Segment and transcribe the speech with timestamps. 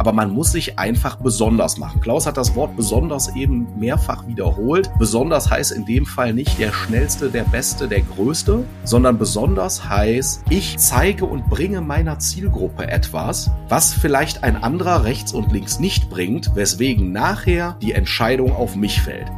[0.00, 2.00] aber man muss sich einfach besonders machen.
[2.00, 4.90] Klaus hat das Wort besonders eben mehrfach wiederholt.
[4.98, 10.44] Besonders heißt in dem Fall nicht der schnellste, der beste, der größte, sondern besonders heißt,
[10.48, 16.08] ich zeige und bringe meiner Zielgruppe etwas, was vielleicht ein anderer rechts und links nicht
[16.08, 19.28] bringt, weswegen nachher die Entscheidung auf mich fällt.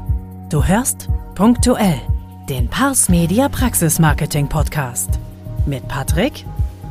[0.49, 2.01] Du hörst punktuell
[2.49, 5.19] den Pars Media Praxis Marketing Podcast
[5.67, 6.45] mit Patrick,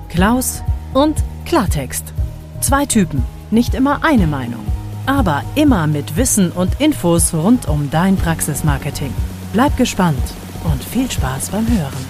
[0.10, 0.62] Klaus
[0.94, 2.14] und Klartext.
[2.60, 4.65] Zwei Typen, nicht immer eine Meinung,
[5.05, 9.14] aber immer mit Wissen und Infos rund um dein Praxismarketing.
[9.54, 10.23] Bleib gespannt
[10.64, 12.06] und viel Spaß beim Hören.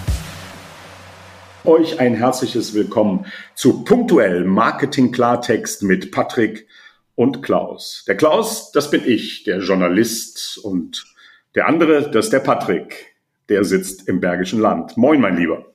[1.63, 6.67] Euch ein herzliches Willkommen zu punktuell Marketing Klartext mit Patrick
[7.15, 8.03] und Klaus.
[8.07, 11.05] Der Klaus, das bin ich, der Journalist und
[11.53, 13.15] der andere, das ist der Patrick,
[13.49, 14.97] der sitzt im Bergischen Land.
[14.97, 15.65] Moin, mein Lieber.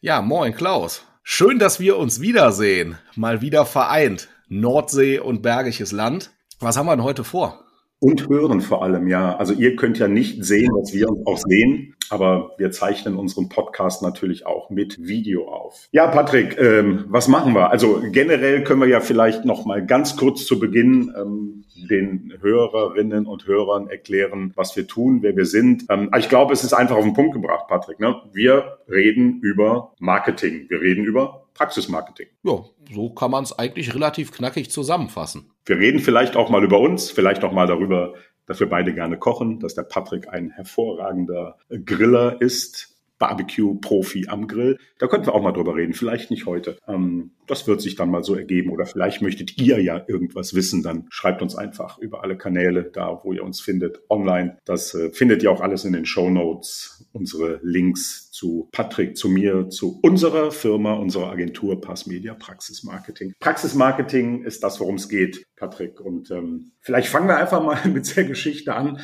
[0.00, 1.02] Ja, moin, Klaus.
[1.22, 2.98] Schön, dass wir uns wiedersehen.
[3.16, 4.28] Mal wieder vereint.
[4.48, 6.30] Nordsee und Bergisches Land.
[6.60, 7.64] Was haben wir denn heute vor?
[7.98, 9.36] Und hören vor allem, ja.
[9.36, 14.02] Also ihr könnt ja nicht sehen, was wir auch sehen, aber wir zeichnen unseren Podcast
[14.02, 15.88] natürlich auch mit Video auf.
[15.92, 17.70] Ja, Patrick, ähm, was machen wir?
[17.70, 23.26] Also generell können wir ja vielleicht noch mal ganz kurz zu Beginn ähm, den Hörerinnen
[23.26, 25.84] und Hörern erklären, was wir tun, wer wir sind.
[25.90, 28.00] Ähm, ich glaube, es ist einfach auf den Punkt gebracht, Patrick.
[28.00, 28.20] Ne?
[28.32, 30.66] Wir reden über Marketing.
[30.68, 32.26] Wir reden über Praxismarketing.
[32.42, 35.50] Ja, so kann man es eigentlich relativ knackig zusammenfassen.
[35.64, 38.14] Wir reden vielleicht auch mal über uns, vielleicht auch mal darüber,
[38.46, 44.78] dass wir beide gerne kochen, dass der Patrick ein hervorragender Griller ist, Barbecue-Profi am Grill.
[44.98, 45.94] Da könnten wir auch mal drüber reden.
[45.94, 46.76] Vielleicht nicht heute.
[46.86, 48.70] Ähm, das wird sich dann mal so ergeben.
[48.70, 50.82] Oder vielleicht möchtet ihr ja irgendwas wissen.
[50.82, 54.58] Dann schreibt uns einfach über alle Kanäle, da wo ihr uns findet, online.
[54.64, 57.03] Das äh, findet ihr auch alles in den Show Notes.
[57.14, 63.32] Unsere Links zu Patrick, zu mir, zu unserer Firma, unserer Agentur Pass Media Praxis Marketing.
[63.40, 66.00] Praxis Marketing ist das, worum es geht, Patrick.
[66.00, 69.00] Und ähm, vielleicht fangen wir einfach mal mit der Geschichte an.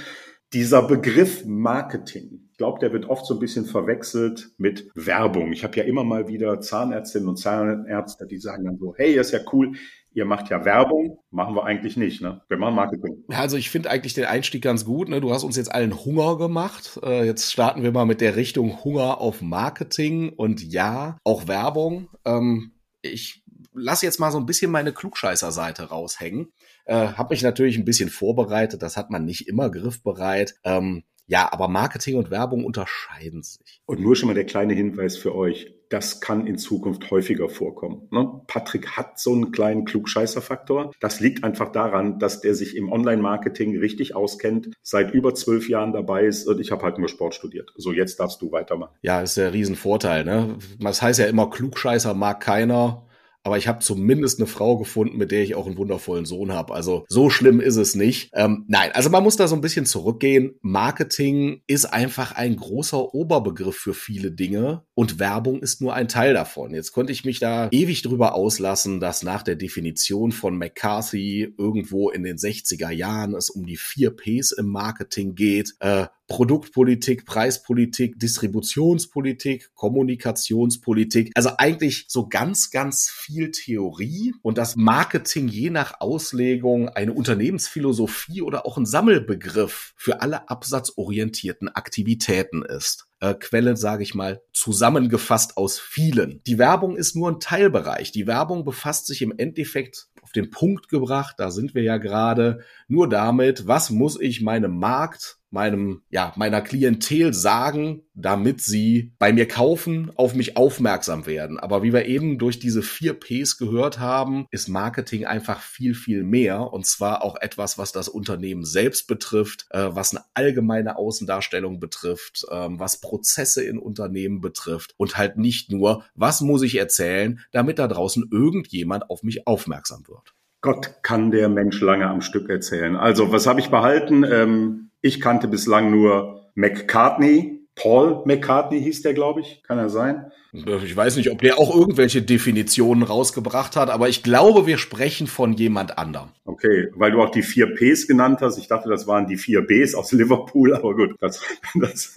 [0.52, 5.50] Dieser Begriff Marketing glaube, der wird oft so ein bisschen verwechselt mit Werbung.
[5.50, 9.32] Ich habe ja immer mal wieder Zahnärztinnen und Zahnärzte, die sagen dann so, hey, ist
[9.32, 9.72] ja cool,
[10.12, 12.40] ihr macht ja Werbung, machen wir eigentlich nicht, ne?
[12.48, 13.24] Wir machen Marketing.
[13.28, 15.20] Also ich finde eigentlich den Einstieg ganz gut, ne?
[15.20, 16.98] Du hast uns jetzt allen Hunger gemacht.
[17.02, 22.08] Äh, jetzt starten wir mal mit der Richtung Hunger auf Marketing und ja, auch Werbung.
[22.24, 22.72] Ähm,
[23.02, 26.52] ich lasse jetzt mal so ein bisschen meine Klugscheißer-Seite raushängen.
[26.84, 30.54] Äh, habe mich natürlich ein bisschen vorbereitet, das hat man nicht immer griffbereit.
[30.64, 33.80] Ähm, ja, aber Marketing und Werbung unterscheiden sich.
[33.86, 35.72] Und nur schon mal der kleine Hinweis für euch.
[35.90, 38.08] Das kann in Zukunft häufiger vorkommen.
[38.10, 38.40] Ne?
[38.46, 40.92] Patrick hat so einen kleinen Klugscheißer-Faktor.
[41.00, 45.92] Das liegt einfach daran, dass der sich im Online-Marketing richtig auskennt, seit über zwölf Jahren
[45.92, 47.72] dabei ist und ich habe halt nur Sport studiert.
[47.76, 48.94] So, jetzt darfst du weitermachen.
[49.02, 50.24] Ja, ist der Riesenvorteil.
[50.24, 50.56] Ne?
[50.78, 53.04] Das heißt ja immer, Klugscheißer mag keiner
[53.42, 56.74] aber ich habe zumindest eine Frau gefunden, mit der ich auch einen wundervollen Sohn habe.
[56.74, 58.30] Also so schlimm ist es nicht.
[58.34, 60.54] Ähm, nein, also man muss da so ein bisschen zurückgehen.
[60.60, 66.34] Marketing ist einfach ein großer Oberbegriff für viele Dinge und Werbung ist nur ein Teil
[66.34, 66.74] davon.
[66.74, 72.10] Jetzt konnte ich mich da ewig drüber auslassen, dass nach der Definition von McCarthy irgendwo
[72.10, 75.74] in den 60er Jahren es um die vier Ps im Marketing geht.
[75.80, 81.32] Äh, Produktpolitik, Preispolitik, Distributionspolitik, Kommunikationspolitik.
[81.34, 88.42] Also eigentlich so ganz, ganz viel Theorie und das Marketing je nach Auslegung eine Unternehmensphilosophie
[88.42, 93.08] oder auch ein Sammelbegriff für alle absatzorientierten Aktivitäten ist.
[93.18, 96.44] Äh, Quelle, sage ich mal, zusammengefasst aus vielen.
[96.46, 98.12] Die Werbung ist nur ein Teilbereich.
[98.12, 102.60] Die Werbung befasst sich im Endeffekt auf den Punkt gebracht, da sind wir ja gerade,
[102.86, 109.32] nur damit, was muss ich meinem Markt meinem, ja, meiner Klientel sagen, damit sie bei
[109.32, 111.58] mir kaufen, auf mich aufmerksam werden.
[111.58, 116.22] Aber wie wir eben durch diese vier Ps gehört haben, ist Marketing einfach viel, viel
[116.22, 116.72] mehr.
[116.72, 122.44] Und zwar auch etwas, was das Unternehmen selbst betrifft, äh, was eine allgemeine Außendarstellung betrifft,
[122.48, 127.78] äh, was Prozesse in Unternehmen betrifft und halt nicht nur, was muss ich erzählen, damit
[127.78, 130.34] da draußen irgendjemand auf mich aufmerksam wird.
[130.62, 132.94] Gott kann der Mensch lange am Stück erzählen.
[132.94, 134.24] Also, was habe ich behalten?
[134.24, 137.66] Ähm ich kannte bislang nur McCartney.
[137.74, 139.62] Paul McCartney hieß der, glaube ich.
[139.62, 140.30] Kann er sein?
[140.52, 145.28] Ich weiß nicht, ob der auch irgendwelche Definitionen rausgebracht hat, aber ich glaube, wir sprechen
[145.28, 146.30] von jemand anderem.
[146.44, 148.58] Okay, weil du auch die vier Ps genannt hast.
[148.58, 151.40] Ich dachte, das waren die vier Bs aus Liverpool, aber gut, das,
[151.74, 152.14] das,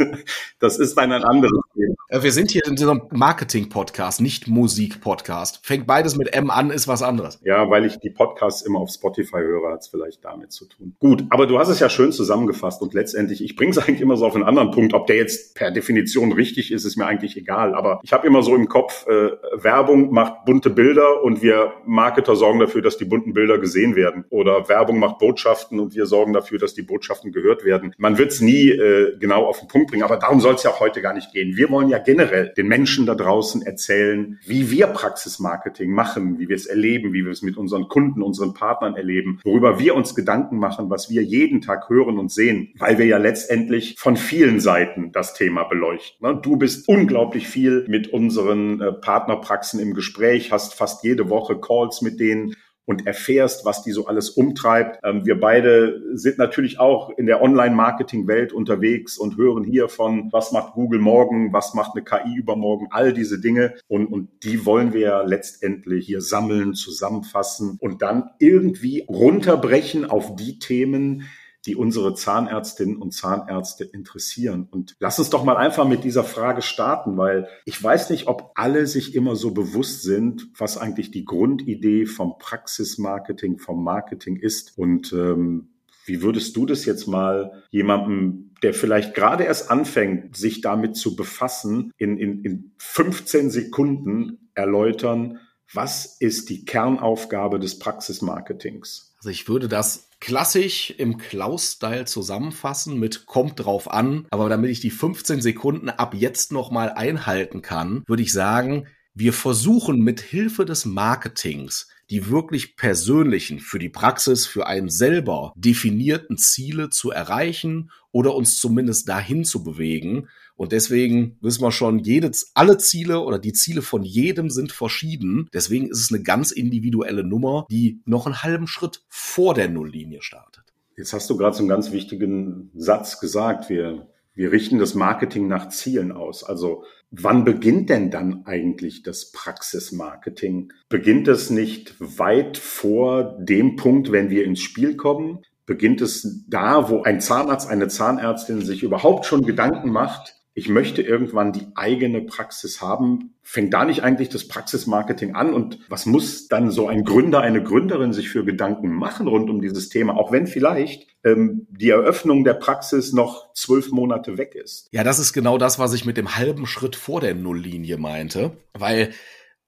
[0.60, 2.24] das ist dann ein anderes Thema.
[2.24, 5.60] Wir sind hier in so einem Marketing-Podcast, nicht Musik-Podcast.
[5.64, 7.40] Fängt beides mit M an, ist was anderes.
[7.44, 10.96] Ja, weil ich die Podcasts immer auf Spotify höre, hat es vielleicht damit zu tun.
[11.00, 14.18] Gut, aber du hast es ja schön zusammengefasst und letztendlich, ich bringe es eigentlich immer
[14.18, 14.94] so auf einen anderen Punkt.
[14.94, 17.76] Ob der jetzt per Definition richtig ist, ist mir eigentlich egal.
[17.76, 22.36] Aber ich habe immer so im Kopf, äh, Werbung macht bunte Bilder und wir Marketer
[22.36, 26.34] sorgen dafür, dass die bunten Bilder gesehen werden oder Werbung macht Botschaften und wir sorgen
[26.34, 27.94] dafür, dass die Botschaften gehört werden.
[27.98, 30.72] Man wird es nie äh, genau auf den Punkt bringen, aber darum soll es ja
[30.72, 31.56] auch heute gar nicht gehen.
[31.58, 36.56] Wir wollen ja generell den Menschen da draußen erzählen, wie wir Praxismarketing machen, wie wir
[36.56, 40.58] es erleben, wie wir es mit unseren Kunden, unseren Partnern erleben, worüber wir uns Gedanken
[40.58, 45.12] machen, was wir jeden Tag hören und sehen, weil wir ja letztendlich von vielen Seiten
[45.12, 46.28] das Thema beleuchten.
[46.28, 46.40] Ne?
[46.42, 52.02] Du bist unglaublich viel mit unseren äh, Partnerpraxen im Gespräch, hast fast jede Woche Calls
[52.02, 52.56] mit denen
[52.86, 55.00] und erfährst, was die so alles umtreibt.
[55.04, 60.52] Ähm, wir beide sind natürlich auch in der Online-Marketing-Welt unterwegs und hören hier von, was
[60.52, 63.76] macht Google morgen, was macht eine KI übermorgen, all diese Dinge.
[63.88, 70.60] Und, und die wollen wir letztendlich hier sammeln, zusammenfassen und dann irgendwie runterbrechen auf die
[70.60, 71.24] Themen,
[71.66, 74.68] die unsere Zahnärztinnen und Zahnärzte interessieren.
[74.70, 78.52] Und lass uns doch mal einfach mit dieser Frage starten, weil ich weiß nicht, ob
[78.56, 84.78] alle sich immer so bewusst sind, was eigentlich die Grundidee vom Praxismarketing, vom Marketing ist.
[84.78, 85.70] Und ähm,
[86.06, 91.16] wie würdest du das jetzt mal jemandem, der vielleicht gerade erst anfängt, sich damit zu
[91.16, 95.40] befassen, in, in, in 15 Sekunden erläutern,
[95.74, 99.13] was ist die Kernaufgabe des Praxismarketings?
[99.24, 104.28] Also ich würde das klassisch im Klaus-Style zusammenfassen mit kommt drauf an.
[104.32, 109.32] Aber damit ich die 15 Sekunden ab jetzt nochmal einhalten kann, würde ich sagen, wir
[109.32, 116.38] versuchen mit Hilfe des Marketings die wirklich persönlichen, für die Praxis, für einen selber definierten
[116.38, 120.28] Ziele zu erreichen oder uns zumindest dahin zu bewegen.
[120.56, 125.50] Und deswegen wissen wir schon, jede, alle Ziele oder die Ziele von jedem sind verschieden.
[125.54, 130.22] Deswegen ist es eine ganz individuelle Nummer, die noch einen halben Schritt vor der Nulllinie
[130.22, 130.64] startet.
[130.96, 133.70] Jetzt hast du gerade so einen ganz wichtigen Satz gesagt.
[133.70, 136.44] Wir, wir richten das Marketing nach Zielen aus.
[136.44, 140.72] Also wann beginnt denn dann eigentlich das Praxismarketing?
[140.90, 145.40] Beginnt es nicht weit vor dem Punkt, wenn wir ins Spiel kommen?
[145.66, 151.02] Beginnt es da, wo ein Zahnarzt, eine Zahnärztin sich überhaupt schon Gedanken macht, ich möchte
[151.02, 153.34] irgendwann die eigene Praxis haben.
[153.42, 155.54] Fängt da nicht eigentlich das Praxismarketing an?
[155.54, 159.62] Und was muss dann so ein Gründer, eine Gründerin sich für Gedanken machen rund um
[159.62, 164.88] dieses Thema, auch wenn vielleicht ähm, die Eröffnung der Praxis noch zwölf Monate weg ist?
[164.92, 168.52] Ja, das ist genau das, was ich mit dem halben Schritt vor der Nulllinie meinte,
[168.74, 169.12] weil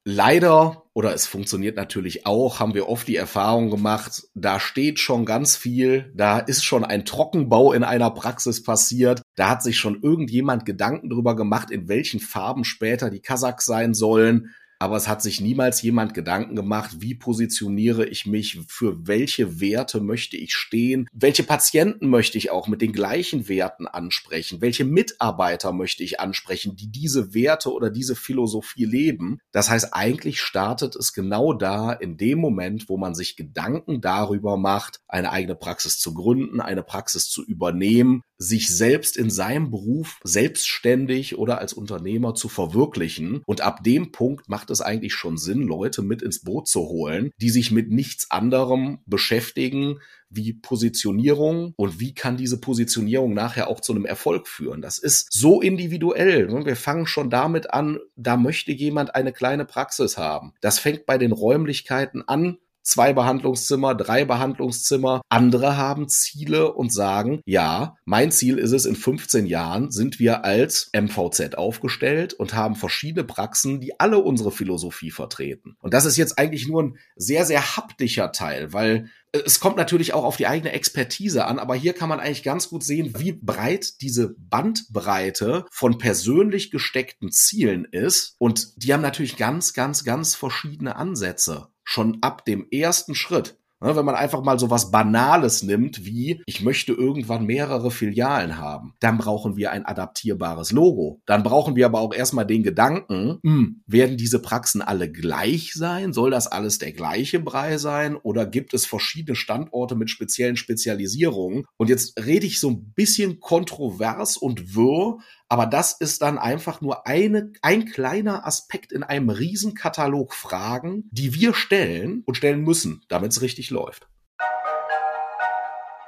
[0.08, 5.26] Leider, oder es funktioniert natürlich auch, haben wir oft die Erfahrung gemacht, da steht schon
[5.26, 10.04] ganz viel, da ist schon ein Trockenbau in einer Praxis passiert, da hat sich schon
[10.04, 15.22] irgendjemand Gedanken drüber gemacht, in welchen Farben später die Kasachs sein sollen aber es hat
[15.22, 21.08] sich niemals jemand Gedanken gemacht, wie positioniere ich mich, für welche Werte möchte ich stehen,
[21.14, 26.76] welche Patienten möchte ich auch mit den gleichen Werten ansprechen, welche Mitarbeiter möchte ich ansprechen,
[26.76, 29.40] die diese Werte oder diese Philosophie leben.
[29.52, 34.58] Das heißt, eigentlich startet es genau da in dem Moment, wo man sich Gedanken darüber
[34.58, 40.20] macht, eine eigene Praxis zu gründen, eine Praxis zu übernehmen, sich selbst in seinem Beruf
[40.24, 43.42] selbstständig oder als Unternehmer zu verwirklichen.
[43.46, 47.32] Und ab dem Punkt macht es eigentlich schon Sinn, Leute mit ins Boot zu holen,
[47.42, 53.80] die sich mit nichts anderem beschäftigen, wie Positionierung und wie kann diese Positionierung nachher auch
[53.80, 54.82] zu einem Erfolg führen.
[54.82, 56.48] Das ist so individuell.
[56.48, 56.66] Ne?
[56.66, 60.54] Wir fangen schon damit an, da möchte jemand eine kleine Praxis haben.
[60.62, 65.22] Das fängt bei den Räumlichkeiten an, zwei Behandlungszimmer, drei Behandlungszimmer.
[65.28, 70.46] Andere haben Ziele und sagen, ja, mein Ziel ist es, in 15 Jahren sind wir
[70.46, 75.76] als MVZ aufgestellt und haben verschiedene Praxen, die alle unsere Philosophie vertreten.
[75.82, 79.10] Und das ist jetzt eigentlich nur ein sehr, sehr haptischer Teil, weil
[79.46, 82.70] es kommt natürlich auch auf die eigene Expertise an, aber hier kann man eigentlich ganz
[82.70, 88.36] gut sehen, wie breit diese Bandbreite von persönlich gesteckten Zielen ist.
[88.40, 93.60] Und die haben natürlich ganz, ganz, ganz verschiedene Ansätze schon ab dem ersten Schritt.
[93.82, 98.58] Ne, wenn man einfach mal so was Banales nimmt, wie ich möchte irgendwann mehrere Filialen
[98.58, 101.22] haben, dann brauchen wir ein adaptierbares Logo.
[101.26, 105.74] Dann brauchen wir aber auch erstmal den Gedanken, mh, hm, werden diese Praxen alle gleich
[105.74, 106.14] sein?
[106.14, 108.16] Soll das alles der gleiche Brei sein?
[108.16, 111.66] Oder gibt es verschiedene Standorte mit speziellen Spezialisierungen?
[111.76, 115.18] Und jetzt rede ich so ein bisschen kontrovers und wirr,
[115.48, 121.34] aber das ist dann einfach nur eine, ein kleiner Aspekt in einem Riesenkatalog Fragen, die
[121.34, 124.08] wir stellen und stellen müssen, damit es richtig läuft.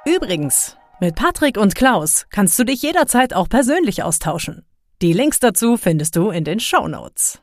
[0.04, 4.64] Übrigens, mit Patrick und Klaus kannst du dich jederzeit auch persönlich austauschen.
[5.00, 7.40] Die Links dazu findest du in den Show Notes.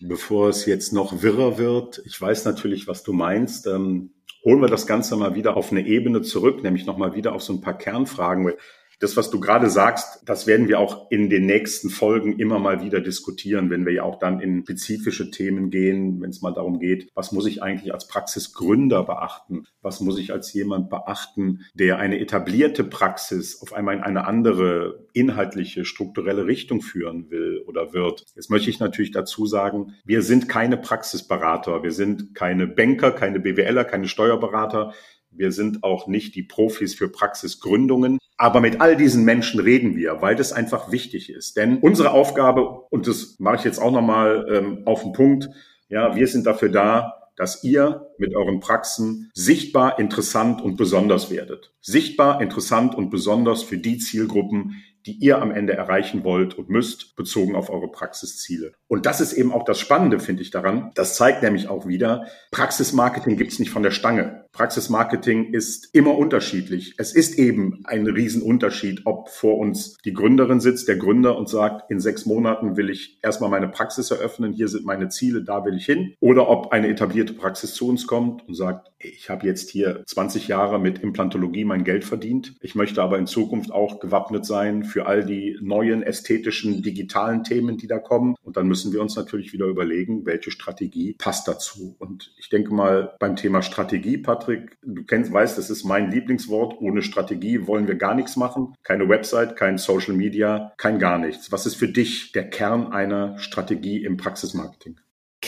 [0.00, 3.66] Bevor es jetzt noch wirrer wird, ich weiß natürlich, was du meinst.
[3.66, 4.12] Ähm,
[4.44, 7.52] holen wir das Ganze mal wieder auf eine Ebene zurück, nämlich nochmal wieder auf so
[7.52, 8.52] ein paar Kernfragen
[9.00, 12.82] das, was du gerade sagst, das werden wir auch in den nächsten Folgen immer mal
[12.82, 16.80] wieder diskutieren, wenn wir ja auch dann in spezifische Themen gehen, wenn es mal darum
[16.80, 19.64] geht, was muss ich eigentlich als Praxisgründer beachten?
[19.82, 25.06] Was muss ich als jemand beachten, der eine etablierte Praxis auf einmal in eine andere
[25.12, 28.24] inhaltliche, strukturelle Richtung führen will oder wird?
[28.34, 33.38] Jetzt möchte ich natürlich dazu sagen, wir sind keine Praxisberater, wir sind keine Banker, keine
[33.38, 34.92] BWLer, keine Steuerberater.
[35.30, 38.18] Wir sind auch nicht die Profis für Praxisgründungen.
[38.36, 41.56] Aber mit all diesen Menschen reden wir, weil das einfach wichtig ist.
[41.56, 45.48] Denn unsere Aufgabe, und das mache ich jetzt auch nochmal ähm, auf den Punkt,
[45.88, 51.72] ja, wir sind dafür da, dass ihr mit euren Praxen sichtbar, interessant und besonders werdet.
[51.80, 57.16] Sichtbar, interessant und besonders für die Zielgruppen, die ihr am Ende erreichen wollt und müsst,
[57.16, 58.74] bezogen auf eure Praxisziele.
[58.88, 60.90] Und das ist eben auch das Spannende, finde ich daran.
[60.96, 64.44] Das zeigt nämlich auch wieder, Praxismarketing gibt's nicht von der Stange.
[64.52, 66.94] Praxismarketing ist immer unterschiedlich.
[66.98, 71.90] Es ist eben ein Riesenunterschied, ob vor uns die Gründerin sitzt, der Gründer und sagt,
[71.90, 75.76] in sechs Monaten will ich erstmal meine Praxis eröffnen, hier sind meine Ziele, da will
[75.76, 76.14] ich hin.
[76.20, 80.48] Oder ob eine etablierte Praxis zu uns kommt und sagt, ich habe jetzt hier 20
[80.48, 82.54] Jahre mit Implantologie mein Geld verdient.
[82.60, 87.76] Ich möchte aber in Zukunft auch gewappnet sein für all die neuen ästhetischen, digitalen Themen,
[87.76, 88.34] die da kommen.
[88.42, 91.96] Und dann müssen wir uns natürlich wieder überlegen, welche Strategie passt dazu.
[91.98, 96.80] Und ich denke mal, beim Thema Strategie, Patrick, du kennst, weißt, das ist mein Lieblingswort.
[96.80, 98.74] Ohne Strategie wollen wir gar nichts machen.
[98.82, 101.52] Keine Website, kein Social Media, kein gar nichts.
[101.52, 104.98] Was ist für dich der Kern einer Strategie im Praxismarketing?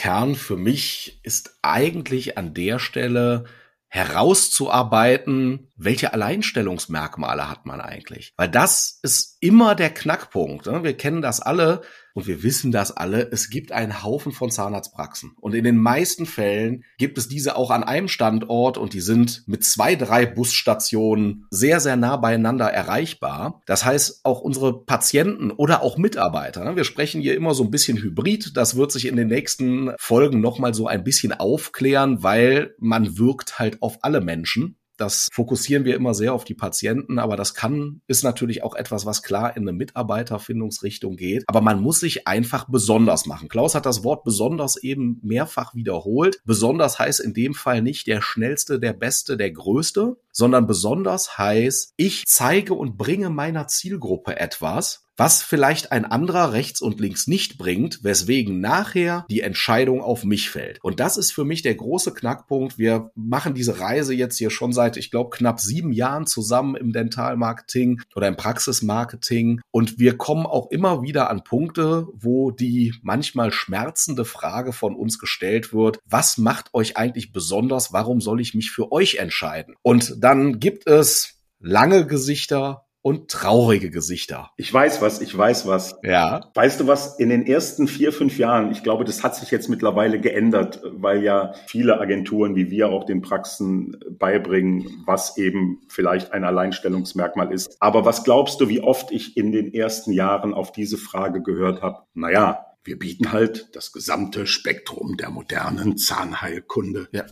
[0.00, 3.44] Kern für mich ist eigentlich an der Stelle
[3.88, 8.34] herauszuarbeiten, welche Alleinstellungsmerkmale hat man eigentlich?
[8.36, 10.66] Weil das ist immer der Knackpunkt.
[10.66, 10.84] Ne?
[10.84, 11.82] Wir kennen das alle
[12.14, 13.30] und wir wissen das alle.
[13.30, 15.32] Es gibt einen Haufen von Zahnarztpraxen.
[15.40, 19.44] Und in den meisten Fällen gibt es diese auch an einem Standort und die sind
[19.46, 23.62] mit zwei, drei Busstationen sehr, sehr nah beieinander erreichbar.
[23.66, 26.76] Das heißt, auch unsere Patienten oder auch Mitarbeiter, ne?
[26.76, 28.56] wir sprechen hier immer so ein bisschen hybrid.
[28.56, 33.58] Das wird sich in den nächsten Folgen nochmal so ein bisschen aufklären, weil man wirkt
[33.58, 34.76] halt auf alle Menschen.
[35.00, 39.06] Das fokussieren wir immer sehr auf die Patienten, aber das kann, ist natürlich auch etwas,
[39.06, 41.44] was klar in eine Mitarbeiterfindungsrichtung geht.
[41.46, 43.48] Aber man muss sich einfach besonders machen.
[43.48, 46.42] Klaus hat das Wort besonders eben mehrfach wiederholt.
[46.44, 51.94] Besonders heißt in dem Fall nicht der schnellste, der beste, der größte, sondern besonders heißt,
[51.96, 57.58] ich zeige und bringe meiner Zielgruppe etwas, was vielleicht ein anderer rechts und links nicht
[57.58, 60.82] bringt, weswegen nachher die Entscheidung auf mich fällt.
[60.82, 62.78] Und das ist für mich der große Knackpunkt.
[62.78, 66.94] Wir machen diese Reise jetzt hier schon seit, ich glaube, knapp sieben Jahren zusammen im
[66.94, 69.60] Dentalmarketing oder im Praxismarketing.
[69.70, 75.18] Und wir kommen auch immer wieder an Punkte, wo die manchmal schmerzende Frage von uns
[75.18, 77.92] gestellt wird, was macht euch eigentlich besonders?
[77.92, 79.74] Warum soll ich mich für euch entscheiden?
[79.82, 84.50] Und dann gibt es lange Gesichter und traurige Gesichter.
[84.56, 85.96] Ich weiß was, ich weiß was.
[86.02, 86.50] Ja.
[86.54, 89.68] Weißt du was, in den ersten vier, fünf Jahren, ich glaube, das hat sich jetzt
[89.68, 96.32] mittlerweile geändert, weil ja viele Agenturen wie wir auch den Praxen beibringen, was eben vielleicht
[96.32, 97.76] ein Alleinstellungsmerkmal ist.
[97.80, 101.82] Aber was glaubst du, wie oft ich in den ersten Jahren auf diese Frage gehört
[101.82, 102.02] habe?
[102.14, 107.08] Naja, wir bieten halt das gesamte Spektrum der modernen Zahnheilkunde.
[107.12, 107.24] Ja.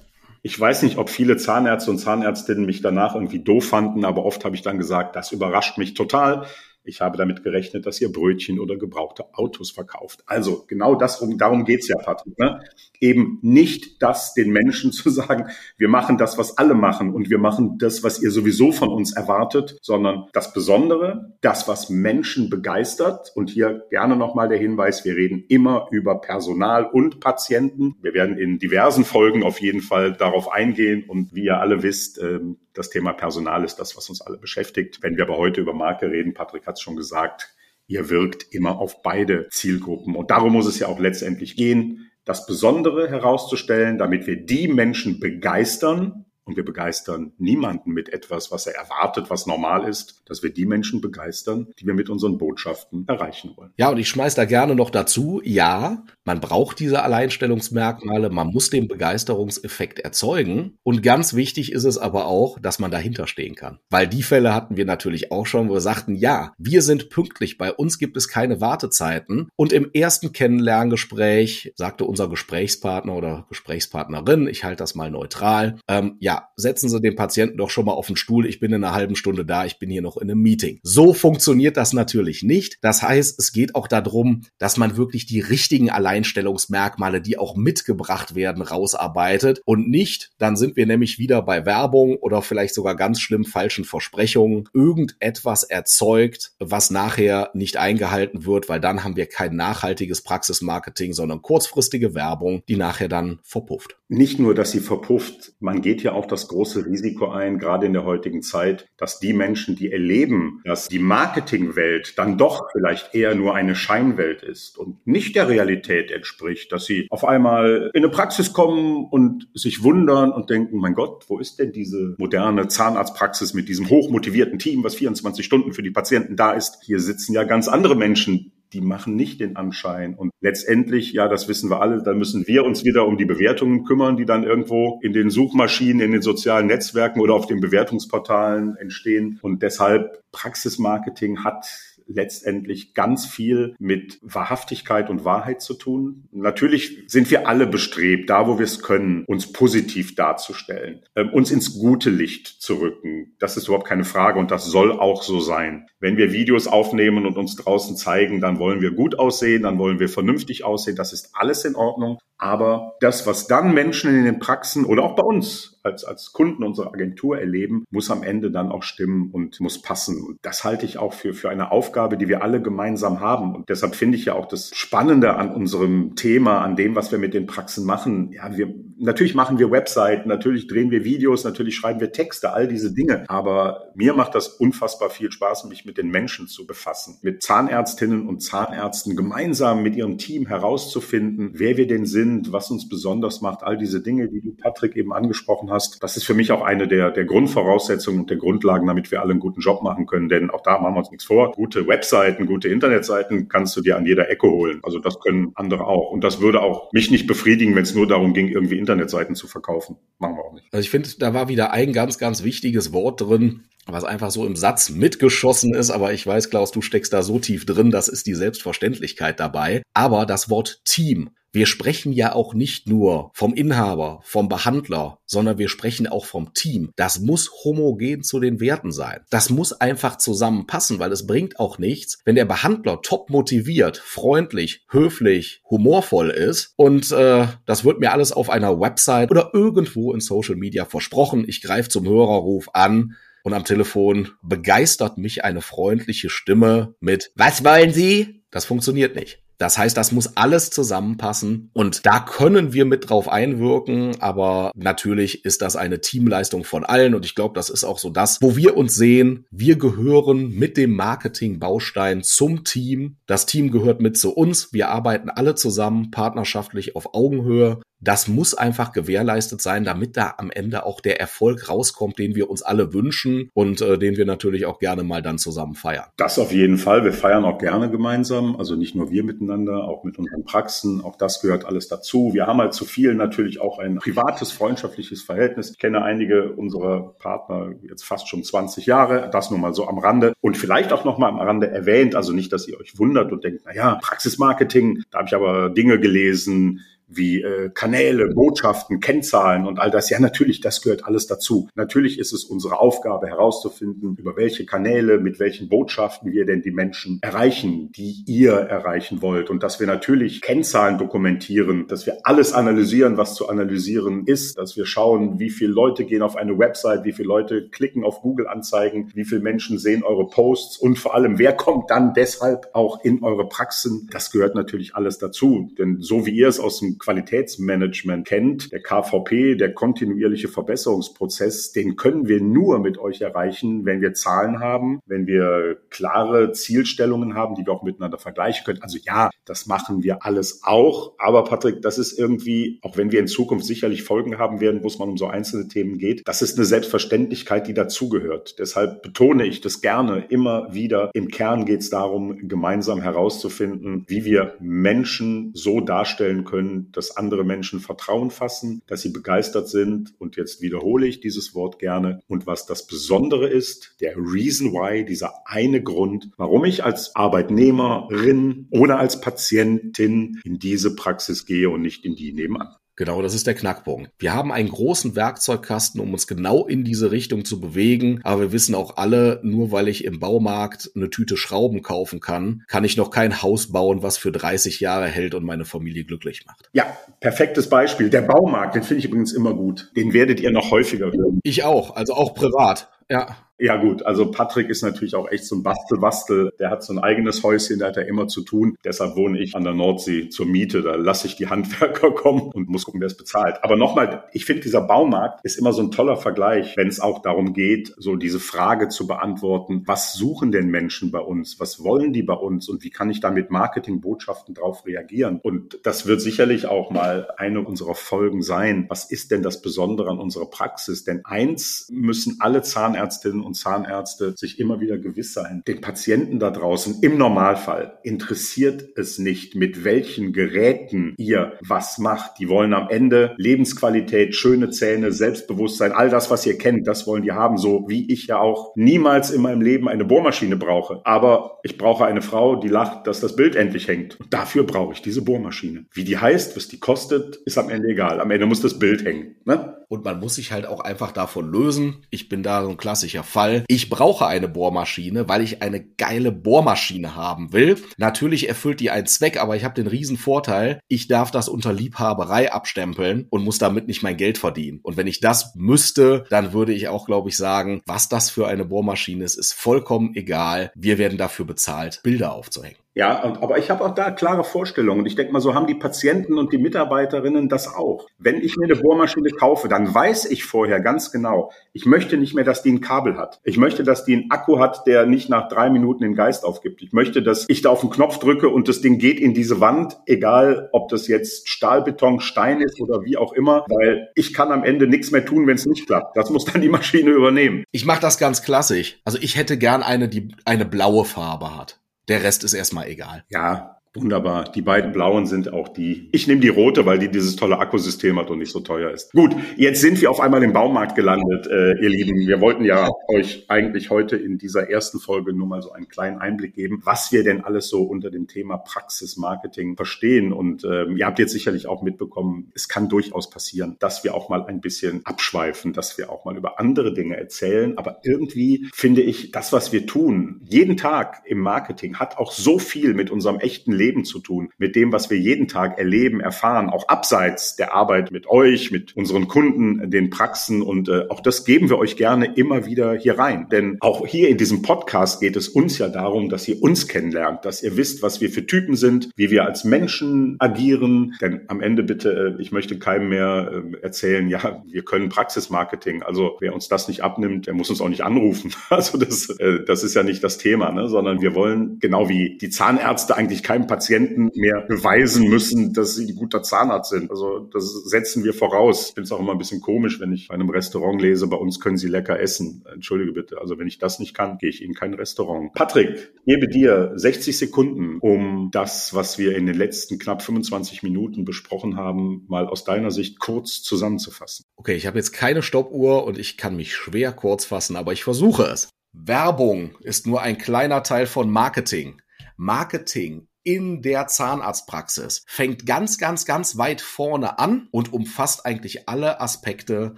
[0.42, 4.44] Ich weiß nicht, ob viele Zahnärzte und Zahnärztinnen mich danach irgendwie doof fanden, aber oft
[4.44, 6.46] habe ich dann gesagt, das überrascht mich total.
[6.88, 10.22] Ich habe damit gerechnet, dass ihr Brötchen oder gebrauchte Autos verkauft.
[10.26, 12.38] Also genau das, darum geht's ja, Patrick.
[12.38, 12.60] Ne?
[13.00, 17.38] Eben nicht das den Menschen zu sagen, wir machen das, was alle machen und wir
[17.38, 23.32] machen das, was ihr sowieso von uns erwartet, sondern das Besondere, das, was Menschen begeistert.
[23.34, 27.96] Und hier gerne nochmal der Hinweis, wir reden immer über Personal und Patienten.
[28.00, 31.04] Wir werden in diversen Folgen auf jeden Fall darauf eingehen.
[31.06, 35.02] Und wie ihr alle wisst, ähm, das Thema Personal ist das, was uns alle beschäftigt.
[35.02, 37.54] Wenn wir aber heute über Marke reden, Patrick hat es schon gesagt,
[37.86, 40.14] ihr wirkt immer auf beide Zielgruppen.
[40.14, 45.18] Und darum muss es ja auch letztendlich gehen, das Besondere herauszustellen, damit wir die Menschen
[45.18, 50.50] begeistern, und wir begeistern niemanden mit etwas, was er erwartet, was normal ist, dass wir
[50.50, 53.70] die Menschen begeistern, die wir mit unseren Botschaften erreichen wollen.
[53.76, 58.70] Ja, und ich schmeiß da gerne noch dazu, ja, man braucht diese Alleinstellungsmerkmale, man muss
[58.70, 60.78] den Begeisterungseffekt erzeugen.
[60.82, 63.78] Und ganz wichtig ist es aber auch, dass man dahinter stehen kann.
[63.90, 67.58] Weil die Fälle hatten wir natürlich auch schon, wo wir sagten, ja, wir sind pünktlich,
[67.58, 69.48] bei uns gibt es keine Wartezeiten.
[69.56, 76.16] Und im ersten Kennenlerngespräch sagte unser Gesprächspartner oder Gesprächspartnerin, ich halte das mal neutral, ähm,
[76.20, 78.84] ja, ja, setzen Sie den Patienten doch schon mal auf den Stuhl, ich bin in
[78.84, 80.80] einer halben Stunde da, ich bin hier noch in einem Meeting.
[80.82, 82.78] So funktioniert das natürlich nicht.
[82.82, 88.34] Das heißt, es geht auch darum, dass man wirklich die richtigen Alleinstellungsmerkmale, die auch mitgebracht
[88.34, 93.20] werden, rausarbeitet und nicht, dann sind wir nämlich wieder bei Werbung oder vielleicht sogar ganz
[93.20, 99.56] schlimm falschen Versprechungen, irgendetwas erzeugt, was nachher nicht eingehalten wird, weil dann haben wir kein
[99.56, 103.96] nachhaltiges Praxismarketing, sondern kurzfristige Werbung, die nachher dann verpufft.
[104.08, 107.92] Nicht nur, dass sie verpufft, man geht ja auch das große Risiko ein, gerade in
[107.92, 113.34] der heutigen Zeit, dass die Menschen, die erleben, dass die Marketingwelt dann doch vielleicht eher
[113.34, 118.10] nur eine Scheinwelt ist und nicht der Realität entspricht, dass sie auf einmal in eine
[118.10, 123.54] Praxis kommen und sich wundern und denken, mein Gott, wo ist denn diese moderne Zahnarztpraxis
[123.54, 126.78] mit diesem hochmotivierten Team, was 24 Stunden für die Patienten da ist?
[126.84, 130.14] Hier sitzen ja ganz andere Menschen, die machen nicht den Anschein.
[130.14, 133.84] Und letztendlich, ja, das wissen wir alle, da müssen wir uns wieder um die Bewertungen
[133.84, 138.76] kümmern, die dann irgendwo in den Suchmaschinen, in den sozialen Netzwerken oder auf den Bewertungsportalen
[138.76, 139.38] entstehen.
[139.42, 141.66] Und deshalb Praxismarketing hat
[142.08, 146.28] letztendlich ganz viel mit Wahrhaftigkeit und Wahrheit zu tun.
[146.32, 151.50] Natürlich sind wir alle bestrebt, da wo wir es können, uns positiv darzustellen, ähm, uns
[151.50, 153.36] ins gute Licht zu rücken.
[153.38, 155.86] Das ist überhaupt keine Frage und das soll auch so sein.
[156.00, 160.00] Wenn wir Videos aufnehmen und uns draußen zeigen, dann wollen wir gut aussehen, dann wollen
[160.00, 160.96] wir vernünftig aussehen.
[160.96, 162.18] Das ist alles in Ordnung.
[162.38, 166.62] Aber das, was dann Menschen in den Praxen oder auch bei uns als, als Kunden
[166.62, 170.22] unserer Agentur erleben, muss am Ende dann auch stimmen und muss passen.
[170.22, 173.54] Und das halte ich auch für, für eine Aufgabe, die wir alle gemeinsam haben.
[173.54, 177.18] Und deshalb finde ich ja auch das Spannende an unserem Thema, an dem, was wir
[177.18, 178.30] mit den Praxen machen.
[178.32, 182.68] Ja, wir, natürlich machen wir Webseiten, natürlich drehen wir Videos, natürlich schreiben wir Texte, all
[182.68, 183.24] diese Dinge.
[183.28, 187.18] Aber mir macht das unfassbar viel Spaß, mich mit den Menschen zu befassen.
[187.22, 192.88] Mit Zahnärztinnen und Zahnärzten gemeinsam mit ihrem Team herauszufinden, wer wir denn sind, was uns
[192.88, 196.02] besonders macht, all diese Dinge, die du, Patrick, eben angesprochen hast.
[196.02, 199.32] Das ist für mich auch eine der, der Grundvoraussetzungen und der Grundlagen, damit wir alle
[199.32, 200.28] einen guten Job machen können.
[200.28, 201.52] Denn auch da machen wir uns nichts vor.
[201.52, 204.80] Gute Webseiten, gute Internetseiten kannst du dir an jeder Ecke holen.
[204.82, 206.10] Also das können andere auch.
[206.10, 209.48] Und das würde auch mich nicht befriedigen, wenn es nur darum ging, irgendwie Internetseiten zu
[209.48, 209.96] verkaufen.
[210.18, 210.66] Machen wir auch nicht.
[210.72, 214.46] Also ich finde, da war wieder ein ganz, ganz wichtiges Wort drin, was einfach so
[214.46, 218.08] im Satz mitgeschossen ist, aber ich weiß, Klaus, du steckst da so tief drin, das
[218.08, 219.82] ist die Selbstverständlichkeit dabei.
[219.94, 225.58] Aber das Wort Team, wir sprechen ja auch nicht nur vom Inhaber, vom Behandler, sondern
[225.58, 226.92] wir sprechen auch vom Team.
[226.96, 229.20] Das muss homogen zu den Werten sein.
[229.30, 234.84] Das muss einfach zusammenpassen, weil es bringt auch nichts, wenn der Behandler top motiviert, freundlich,
[234.90, 240.20] höflich, humorvoll ist und äh, das wird mir alles auf einer Website oder irgendwo in
[240.20, 241.44] Social Media versprochen.
[241.46, 247.64] Ich greife zum Hörerruf an und am Telefon begeistert mich eine freundliche Stimme mit Was
[247.64, 248.42] wollen Sie?
[248.50, 249.42] Das funktioniert nicht.
[249.58, 255.44] Das heißt, das muss alles zusammenpassen und da können wir mit drauf einwirken, aber natürlich
[255.44, 258.56] ist das eine Teamleistung von allen und ich glaube, das ist auch so das, wo
[258.56, 263.16] wir uns sehen, wir gehören mit dem Marketing-Baustein zum Team.
[263.26, 264.72] Das Team gehört mit zu uns.
[264.72, 270.50] Wir arbeiten alle zusammen partnerschaftlich auf Augenhöhe das muss einfach gewährleistet sein, damit da am
[270.50, 274.66] Ende auch der Erfolg rauskommt, den wir uns alle wünschen und äh, den wir natürlich
[274.66, 276.06] auch gerne mal dann zusammen feiern.
[276.16, 277.04] Das auf jeden Fall.
[277.04, 278.56] Wir feiern auch gerne gemeinsam.
[278.56, 281.00] Also nicht nur wir miteinander, auch mit unseren Praxen.
[281.02, 282.30] Auch das gehört alles dazu.
[282.32, 285.70] Wir haben halt zu vielen natürlich auch ein privates, freundschaftliches Verhältnis.
[285.70, 289.28] Ich kenne einige unserer Partner jetzt fast schon 20 Jahre.
[289.32, 290.34] Das nur mal so am Rande.
[290.40, 292.14] Und vielleicht auch noch mal am Rande erwähnt.
[292.14, 295.70] Also nicht, dass ihr euch wundert und denkt, na ja, Praxismarketing, da habe ich aber
[295.70, 300.10] Dinge gelesen, wie äh, Kanäle, Botschaften, Kennzahlen und all das.
[300.10, 301.68] Ja, natürlich, das gehört alles dazu.
[301.74, 306.70] Natürlich ist es unsere Aufgabe herauszufinden, über welche Kanäle, mit welchen Botschaften wir denn die
[306.70, 309.50] Menschen erreichen, die ihr erreichen wollt.
[309.50, 314.76] Und dass wir natürlich Kennzahlen dokumentieren, dass wir alles analysieren, was zu analysieren ist, dass
[314.76, 319.10] wir schauen, wie viele Leute gehen auf eine Website, wie viele Leute klicken auf Google-Anzeigen,
[319.14, 323.22] wie viele Menschen sehen eure Posts und vor allem, wer kommt dann deshalb auch in
[323.22, 324.08] eure Praxen.
[324.12, 325.70] Das gehört natürlich alles dazu.
[325.78, 331.96] Denn so wie ihr es aus dem Qualitätsmanagement kennt, der KVP, der kontinuierliche Verbesserungsprozess, den
[331.96, 337.54] können wir nur mit euch erreichen, wenn wir Zahlen haben, wenn wir klare Zielstellungen haben,
[337.54, 338.82] die wir auch miteinander vergleichen können.
[338.82, 341.12] Also ja, das machen wir alles auch.
[341.18, 344.86] Aber Patrick, das ist irgendwie, auch wenn wir in Zukunft sicherlich Folgen haben werden, wo
[344.88, 348.58] es mal um so einzelne Themen geht, das ist eine Selbstverständlichkeit, die dazugehört.
[348.58, 351.10] Deshalb betone ich das gerne immer wieder.
[351.14, 357.44] Im Kern geht es darum, gemeinsam herauszufinden, wie wir Menschen so darstellen können, dass andere
[357.44, 360.14] Menschen Vertrauen fassen, dass sie begeistert sind.
[360.18, 362.20] Und jetzt wiederhole ich dieses Wort gerne.
[362.28, 368.68] Und was das Besondere ist, der Reason Why, dieser eine Grund, warum ich als Arbeitnehmerin
[368.70, 372.76] oder als Patientin in diese Praxis gehe und nicht in die nebenan.
[372.98, 374.10] Genau, das ist der Knackpunkt.
[374.18, 378.52] Wir haben einen großen Werkzeugkasten, um uns genau in diese Richtung zu bewegen, aber wir
[378.52, 382.96] wissen auch alle, nur weil ich im Baumarkt eine Tüte Schrauben kaufen kann, kann ich
[382.96, 386.70] noch kein Haus bauen, was für 30 Jahre hält und meine Familie glücklich macht.
[386.72, 386.86] Ja,
[387.20, 388.10] perfektes Beispiel.
[388.10, 389.92] Der Baumarkt, den finde ich übrigens immer gut.
[389.94, 391.38] Den werdet ihr noch häufiger hören.
[391.44, 392.90] Ich auch, also auch privat.
[393.08, 393.36] Ja.
[393.60, 396.52] Ja gut, also Patrick ist natürlich auch echt so ein Bastelbastel.
[396.60, 398.76] Der hat so ein eigenes Häuschen, da hat er immer zu tun.
[398.84, 400.82] Deshalb wohne ich an der Nordsee zur Miete.
[400.82, 403.56] Da lasse ich die Handwerker kommen und muss gucken, wer es bezahlt.
[403.62, 407.20] Aber nochmal, ich finde, dieser Baumarkt ist immer so ein toller Vergleich, wenn es auch
[407.20, 411.58] darum geht, so diese Frage zu beantworten, was suchen denn Menschen bei uns?
[411.58, 412.68] Was wollen die bei uns?
[412.68, 415.40] Und wie kann ich da mit Marketingbotschaften drauf reagieren?
[415.42, 418.86] Und das wird sicherlich auch mal eine unserer Folgen sein.
[418.88, 421.02] Was ist denn das Besondere an unserer Praxis?
[421.02, 425.62] Denn eins müssen alle Zahnärztinnen und Zahnärzte sich immer wieder gewiss sein.
[425.66, 432.38] Den Patienten da draußen im Normalfall interessiert es nicht, mit welchen Geräten ihr was macht.
[432.38, 437.22] Die wollen am Ende Lebensqualität, schöne Zähne, Selbstbewusstsein, all das, was ihr kennt, das wollen
[437.22, 441.00] die haben, so wie ich ja auch niemals in meinem Leben eine Bohrmaschine brauche.
[441.04, 444.20] Aber ich brauche eine Frau, die lacht, dass das Bild endlich hängt.
[444.20, 445.86] Und dafür brauche ich diese Bohrmaschine.
[445.92, 448.20] Wie die heißt, was die kostet, ist am Ende egal.
[448.20, 449.36] Am Ende muss das Bild hängen.
[449.44, 449.77] Ne?
[449.88, 452.04] Und man muss sich halt auch einfach davon lösen.
[452.10, 453.64] Ich bin da so ein klassischer Fall.
[453.68, 457.76] Ich brauche eine Bohrmaschine, weil ich eine geile Bohrmaschine haben will.
[457.96, 461.72] Natürlich erfüllt die einen Zweck, aber ich habe den riesen Vorteil, ich darf das unter
[461.72, 464.80] Liebhaberei abstempeln und muss damit nicht mein Geld verdienen.
[464.82, 468.46] Und wenn ich das müsste, dann würde ich auch, glaube ich, sagen, was das für
[468.46, 470.70] eine Bohrmaschine ist, ist vollkommen egal.
[470.74, 472.76] Wir werden dafür bezahlt, Bilder aufzuhängen.
[472.94, 475.00] Ja, und, aber ich habe auch da klare Vorstellungen.
[475.00, 478.08] Und ich denke mal, so haben die Patienten und die Mitarbeiterinnen das auch.
[478.18, 482.34] Wenn ich mir eine Bohrmaschine kaufe, dann weiß ich vorher ganz genau, ich möchte nicht
[482.34, 483.40] mehr, dass die ein Kabel hat.
[483.44, 486.82] Ich möchte, dass die einen Akku hat, der nicht nach drei Minuten den Geist aufgibt.
[486.82, 489.60] Ich möchte, dass ich da auf den Knopf drücke und das Ding geht in diese
[489.60, 494.50] Wand, egal ob das jetzt Stahlbeton, Stein ist oder wie auch immer, weil ich kann
[494.50, 496.16] am Ende nichts mehr tun, wenn es nicht klappt.
[496.16, 497.62] Das muss dann die Maschine übernehmen.
[497.70, 499.00] Ich mache das ganz klassisch.
[499.04, 501.78] Also ich hätte gern eine, die eine blaue Farbe hat.
[502.08, 503.24] Der Rest ist erstmal egal.
[503.28, 504.44] Ja, Wunderbar.
[504.44, 506.08] Die beiden blauen sind auch die.
[506.12, 509.12] Ich nehme die rote, weil die dieses tolle Akkusystem hat und nicht so teuer ist.
[509.12, 512.26] Gut, jetzt sind wir auf einmal im Baumarkt gelandet, äh, ihr Lieben.
[512.26, 516.18] Wir wollten ja euch eigentlich heute in dieser ersten Folge nur mal so einen kleinen
[516.18, 520.32] Einblick geben, was wir denn alles so unter dem Thema Praxismarketing verstehen.
[520.32, 524.28] Und ähm, ihr habt jetzt sicherlich auch mitbekommen, es kann durchaus passieren, dass wir auch
[524.28, 527.76] mal ein bisschen abschweifen, dass wir auch mal über andere Dinge erzählen.
[527.76, 532.58] Aber irgendwie finde ich, das, was wir tun, jeden Tag im Marketing, hat auch so
[532.58, 536.68] viel mit unserem echten Leben zu tun, mit dem, was wir jeden Tag erleben, erfahren,
[536.68, 540.62] auch abseits der Arbeit mit euch, mit unseren Kunden, den Praxen.
[540.62, 543.48] Und äh, auch das geben wir euch gerne immer wieder hier rein.
[543.50, 547.44] Denn auch hier in diesem Podcast geht es uns ja darum, dass ihr uns kennenlernt,
[547.44, 551.14] dass ihr wisst, was wir für Typen sind, wie wir als Menschen agieren.
[551.20, 556.02] Denn am Ende bitte, äh, ich möchte keinem mehr äh, erzählen, ja, wir können Praxismarketing.
[556.02, 558.52] Also wer uns das nicht abnimmt, der muss uns auch nicht anrufen.
[558.70, 560.88] Also das, äh, das ist ja nicht das Thema, ne?
[560.88, 566.10] sondern wir wollen, genau wie die Zahnärzte eigentlich keinem Patienten mehr beweisen müssen, dass sie
[566.10, 567.12] ein guter Zahnarzt sind.
[567.12, 568.88] Also das setzen wir voraus.
[568.88, 571.36] Ich finde es auch immer ein bisschen komisch, wenn ich bei einem Restaurant lese, bei
[571.36, 572.64] uns können Sie lecker essen.
[572.72, 573.40] Entschuldige bitte.
[573.40, 575.52] Also wenn ich das nicht kann, gehe ich in kein Restaurant.
[575.54, 581.24] Patrick, gebe dir 60 Sekunden, um das, was wir in den letzten knapp 25 Minuten
[581.24, 584.44] besprochen haben, mal aus deiner Sicht kurz zusammenzufassen.
[584.56, 588.02] Okay, ich habe jetzt keine Stoppuhr und ich kann mich schwer kurz fassen, aber ich
[588.02, 588.70] versuche es.
[588.92, 592.00] Werbung ist nur ein kleiner Teil von Marketing.
[592.36, 599.22] Marketing in der Zahnarztpraxis fängt ganz, ganz, ganz weit vorne an und umfasst eigentlich alle
[599.22, 599.94] Aspekte,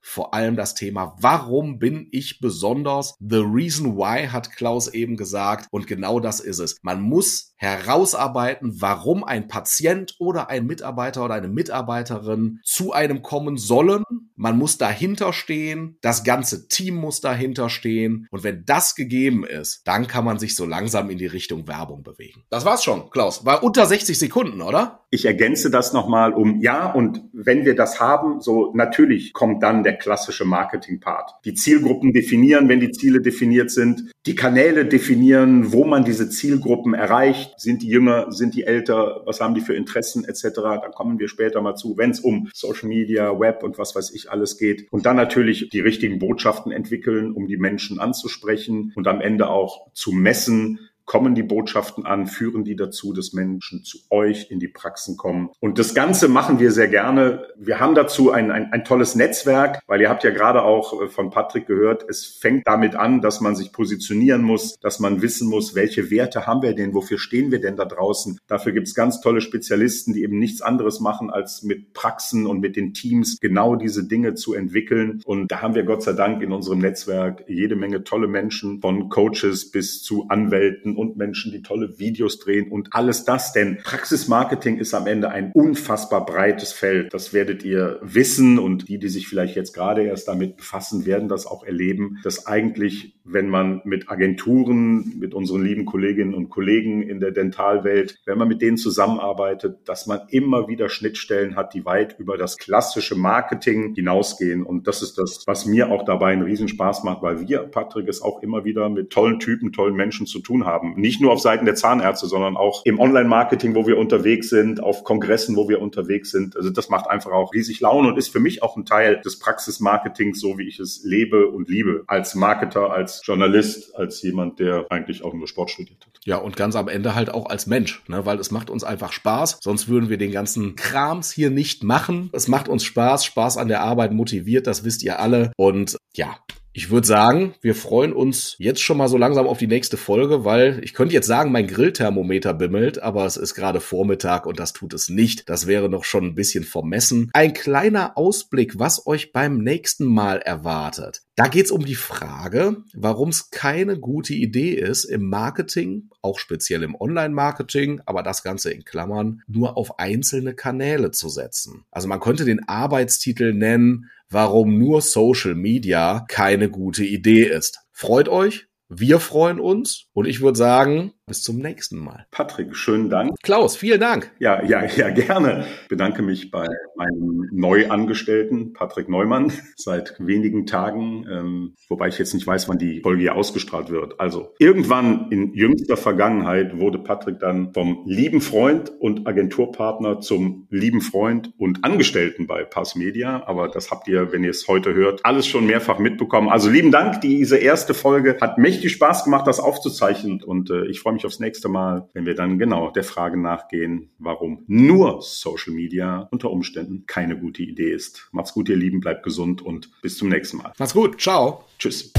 [0.00, 3.16] vor allem das Thema, warum bin ich besonders?
[3.18, 6.76] The reason why hat Klaus eben gesagt und genau das ist es.
[6.82, 13.56] Man muss herausarbeiten, warum ein Patient oder ein Mitarbeiter oder eine Mitarbeiterin zu einem kommen
[13.56, 14.04] sollen.
[14.36, 19.82] Man muss dahinter stehen, das ganze Team muss dahinter stehen und wenn das gegeben ist,
[19.86, 22.44] dann kann man sich so langsam in die Richtung Werbung bewegen.
[22.50, 23.23] Das war's schon, Klaus.
[23.24, 23.46] Klaus.
[23.46, 25.00] War unter 60 Sekunden, oder?
[25.08, 29.82] Ich ergänze das nochmal um, ja, und wenn wir das haben, so natürlich kommt dann
[29.82, 31.36] der klassische Marketing-Part.
[31.46, 36.92] Die Zielgruppen definieren, wenn die Ziele definiert sind, die Kanäle definieren, wo man diese Zielgruppen
[36.92, 37.54] erreicht.
[37.58, 40.50] Sind die jünger, sind die älter, was haben die für Interessen etc.
[40.54, 44.10] Da kommen wir später mal zu, wenn es um Social Media, Web und was weiß
[44.10, 44.86] ich alles geht.
[44.90, 49.92] Und dann natürlich die richtigen Botschaften entwickeln, um die Menschen anzusprechen und am Ende auch
[49.94, 54.68] zu messen, kommen die Botschaften an, führen die dazu, dass Menschen zu euch in die
[54.68, 55.50] Praxen kommen.
[55.60, 57.46] Und das Ganze machen wir sehr gerne.
[57.56, 61.08] Wir haben dazu ein, ein, ein tolles Netzwerk, weil ihr habt ja gerade auch äh,
[61.08, 65.48] von Patrick gehört, es fängt damit an, dass man sich positionieren muss, dass man wissen
[65.48, 68.38] muss, welche Werte haben wir denn, wofür stehen wir denn da draußen.
[68.46, 72.60] Dafür gibt es ganz tolle Spezialisten, die eben nichts anderes machen, als mit Praxen und
[72.60, 75.20] mit den Teams genau diese Dinge zu entwickeln.
[75.24, 79.08] Und da haben wir Gott sei Dank in unserem Netzwerk jede Menge tolle Menschen, von
[79.08, 83.52] Coaches bis zu Anwälten und Menschen, die tolle Videos drehen und alles das.
[83.52, 87.14] Denn Praxismarketing ist am Ende ein unfassbar breites Feld.
[87.14, 91.28] Das werdet ihr wissen und die, die sich vielleicht jetzt gerade erst damit befassen, werden
[91.28, 97.02] das auch erleben, dass eigentlich, wenn man mit Agenturen, mit unseren lieben Kolleginnen und Kollegen
[97.02, 101.84] in der Dentalwelt, wenn man mit denen zusammenarbeitet, dass man immer wieder Schnittstellen hat, die
[101.84, 104.62] weit über das klassische Marketing hinausgehen.
[104.62, 108.22] Und das ist das, was mir auch dabei einen Riesenspaß macht, weil wir, Patrick, es
[108.22, 110.83] auch immer wieder mit tollen Typen, tollen Menschen zu tun haben.
[110.96, 115.04] Nicht nur auf Seiten der Zahnärzte, sondern auch im Online-Marketing, wo wir unterwegs sind, auf
[115.04, 116.56] Kongressen, wo wir unterwegs sind.
[116.56, 119.38] Also das macht einfach auch riesig Laune und ist für mich auch ein Teil des
[119.38, 122.04] Praxismarketings, so wie ich es lebe und liebe.
[122.06, 126.20] Als Marketer, als Journalist, als jemand, der eigentlich auch nur Sport studiert hat.
[126.24, 128.24] Ja, und ganz am Ende halt auch als Mensch, ne?
[128.26, 129.58] weil es macht uns einfach Spaß.
[129.62, 132.30] Sonst würden wir den ganzen Krams hier nicht machen.
[132.32, 133.24] Es macht uns Spaß.
[133.24, 135.52] Spaß an der Arbeit motiviert, das wisst ihr alle.
[135.56, 136.36] Und ja,
[136.76, 140.44] ich würde sagen, wir freuen uns jetzt schon mal so langsam auf die nächste Folge,
[140.44, 144.72] weil ich könnte jetzt sagen, mein Grillthermometer bimmelt, aber es ist gerade Vormittag und das
[144.72, 145.48] tut es nicht.
[145.48, 147.30] Das wäre noch schon ein bisschen vermessen.
[147.32, 151.22] Ein kleiner Ausblick, was euch beim nächsten Mal erwartet.
[151.36, 156.38] Da geht es um die Frage, warum es keine gute Idee ist, im Marketing, auch
[156.38, 161.86] speziell im Online-Marketing, aber das Ganze in Klammern, nur auf einzelne Kanäle zu setzen.
[161.90, 167.80] Also man könnte den Arbeitstitel nennen, warum nur Social Media keine gute Idee ist.
[167.90, 172.26] Freut euch, wir freuen uns und ich würde sagen, bis zum nächsten Mal.
[172.30, 173.34] Patrick, schönen Dank.
[173.42, 174.30] Klaus, vielen Dank.
[174.40, 175.64] Ja, ja, ja, gerne.
[175.82, 182.34] Ich bedanke mich bei meinem Neuangestellten, Patrick Neumann, seit wenigen Tagen, ähm, wobei ich jetzt
[182.34, 184.20] nicht weiß, wann die Folge hier ausgestrahlt wird.
[184.20, 191.00] Also irgendwann in jüngster Vergangenheit wurde Patrick dann vom lieben Freund und Agenturpartner zum lieben
[191.00, 193.42] Freund und Angestellten bei Pass Media.
[193.46, 196.50] Aber das habt ihr, wenn ihr es heute hört, alles schon mehrfach mitbekommen.
[196.50, 197.22] Also lieben Dank.
[197.22, 201.40] Diese erste Folge hat mächtig Spaß gemacht, das aufzuzeichnen und äh, ich freue mich aufs
[201.40, 207.04] nächste Mal, wenn wir dann genau der Frage nachgehen, warum nur Social Media unter Umständen
[207.06, 208.28] keine gute Idee ist.
[208.32, 210.72] Macht's gut, ihr Lieben, bleibt gesund und bis zum nächsten Mal.
[210.78, 211.64] Macht's gut, ciao.
[211.78, 212.12] Tschüss.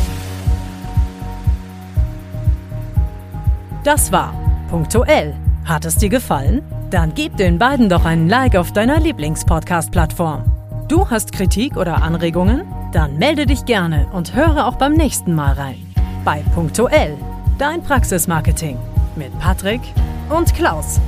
[3.84, 4.34] Das war
[4.70, 5.36] punktuell.
[5.64, 6.64] Hat es dir gefallen?
[6.90, 10.44] Dann gib den beiden doch einen Like auf deiner Lieblingspodcast-Plattform.
[10.88, 12.66] Du hast Kritik oder Anregungen?
[12.92, 15.94] Dann melde dich gerne und höre auch beim nächsten Mal rein.
[16.24, 17.18] Bei punktuell
[17.58, 18.78] Dein Praxismarketing
[19.16, 19.80] mit Patrick
[20.30, 21.00] und Klaus.